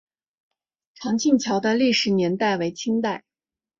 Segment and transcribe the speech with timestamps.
[0.95, 3.23] 长庆桥的历史年代为清代。